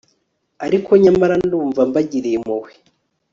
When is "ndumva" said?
1.45-1.79